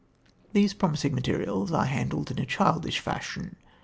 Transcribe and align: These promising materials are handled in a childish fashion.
These 0.53 0.73
promising 0.73 1.13
materials 1.13 1.71
are 1.71 1.85
handled 1.85 2.31
in 2.31 2.39
a 2.39 2.45
childish 2.47 2.99
fashion. 2.99 3.57